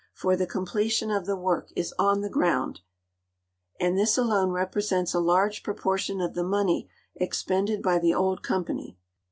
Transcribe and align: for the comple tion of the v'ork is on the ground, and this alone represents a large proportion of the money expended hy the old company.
for 0.15 0.35
the 0.35 0.47
comple 0.47 0.89
tion 0.89 1.11
of 1.11 1.27
the 1.27 1.37
v'ork 1.37 1.67
is 1.75 1.93
on 1.99 2.21
the 2.21 2.27
ground, 2.29 2.81
and 3.79 3.95
this 3.95 4.17
alone 4.17 4.49
represents 4.49 5.13
a 5.13 5.19
large 5.19 5.61
proportion 5.61 6.19
of 6.19 6.33
the 6.33 6.43
money 6.43 6.89
expended 7.13 7.85
hy 7.85 7.99
the 7.99 8.11
old 8.11 8.41
company. 8.41 8.97